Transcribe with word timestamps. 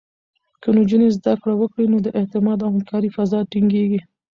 که 0.61 0.69
نجونې 0.77 1.07
زده 1.17 1.33
کړه 1.41 1.53
وکړي، 1.57 1.85
نو 1.91 1.97
د 2.05 2.07
اعتماد 2.19 2.59
او 2.63 2.69
همکارۍ 2.73 3.09
فضا 3.17 3.39
ټینګېږي. 3.51 4.01